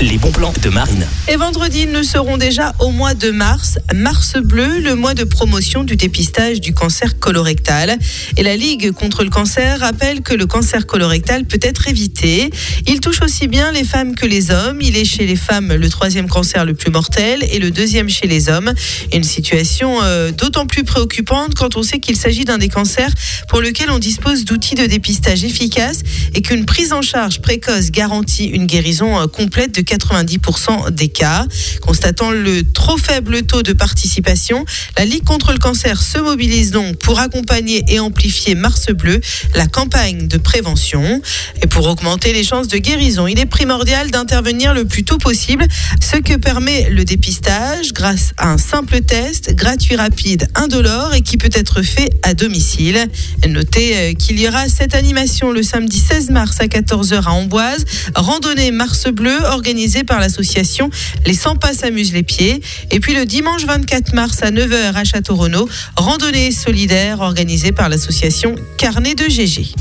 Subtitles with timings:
[0.00, 1.06] les bons plans de Marine.
[1.26, 3.78] Et vendredi, nous serons déjà au mois de mars.
[3.94, 7.98] Mars bleu, le mois de promotion du dépistage du cancer colorectal.
[8.36, 12.50] Et la Ligue contre le cancer rappelle que le cancer colorectal peut être évité.
[12.86, 14.80] Il touche aussi bien les femmes que les hommes.
[14.80, 18.28] Il est chez les femmes le troisième cancer le plus mortel et le deuxième chez
[18.28, 18.72] les hommes.
[19.12, 23.10] Une situation euh, d'autant plus préoccupante quand on sait qu'il s'agit d'un des cancers
[23.48, 26.02] pour lequel on dispose d'outils de dépistage efficaces
[26.38, 31.44] et qu'une prise en charge précoce garantit une guérison euh, complète de 90% des cas.
[31.80, 34.64] Constatant le trop faible taux de participation,
[34.96, 39.20] la Ligue contre le cancer se mobilise donc pour accompagner et amplifier Mars Bleu,
[39.56, 41.20] la campagne de prévention.
[41.60, 45.66] Et pour augmenter les chances de guérison, il est primordial d'intervenir le plus tôt possible,
[46.00, 51.36] ce que permet le dépistage grâce à un simple test gratuit, rapide, indolore et qui
[51.36, 53.08] peut être fait à domicile.
[53.48, 57.84] Notez euh, qu'il y aura cette animation le samedi 16 mars à 14h à Amboise,
[58.14, 60.90] randonnée Mars Bleu organisée par l'association
[61.26, 62.60] Les 100 pas s'amusent les pieds.
[62.90, 68.54] Et puis le dimanche 24 mars à 9h à Château-Renaud, randonnée solidaire organisée par l'association
[68.76, 69.72] Carnet de GG.